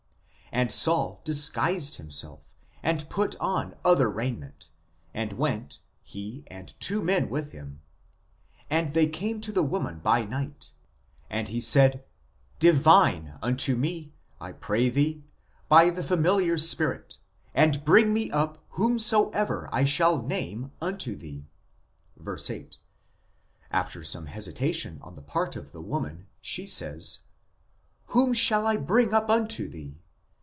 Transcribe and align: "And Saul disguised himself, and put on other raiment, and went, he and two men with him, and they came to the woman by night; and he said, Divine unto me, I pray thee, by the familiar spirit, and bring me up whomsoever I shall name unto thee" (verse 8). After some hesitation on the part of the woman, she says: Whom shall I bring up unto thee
"And 0.61 0.69
Saul 0.69 1.21
disguised 1.23 1.95
himself, 1.95 2.53
and 2.83 3.07
put 3.09 3.37
on 3.39 3.73
other 3.85 4.09
raiment, 4.09 4.67
and 5.13 5.31
went, 5.31 5.79
he 6.03 6.43
and 6.47 6.77
two 6.77 7.01
men 7.01 7.29
with 7.29 7.53
him, 7.53 7.79
and 8.69 8.89
they 8.89 9.07
came 9.07 9.39
to 9.41 9.53
the 9.53 9.63
woman 9.63 9.99
by 9.99 10.25
night; 10.25 10.71
and 11.29 11.47
he 11.47 11.61
said, 11.61 12.03
Divine 12.59 13.39
unto 13.41 13.77
me, 13.77 14.11
I 14.41 14.51
pray 14.51 14.89
thee, 14.89 15.23
by 15.69 15.89
the 15.89 16.03
familiar 16.03 16.57
spirit, 16.57 17.17
and 17.55 17.85
bring 17.85 18.13
me 18.13 18.29
up 18.29 18.57
whomsoever 18.71 19.69
I 19.71 19.85
shall 19.85 20.21
name 20.21 20.73
unto 20.81 21.15
thee" 21.15 21.45
(verse 22.17 22.49
8). 22.49 22.75
After 23.71 24.03
some 24.03 24.25
hesitation 24.25 24.99
on 25.01 25.15
the 25.15 25.21
part 25.21 25.55
of 25.55 25.71
the 25.71 25.81
woman, 25.81 26.27
she 26.41 26.67
says: 26.67 27.19
Whom 28.07 28.33
shall 28.33 28.67
I 28.67 28.75
bring 28.75 29.13
up 29.13 29.29
unto 29.29 29.69
thee 29.69 29.97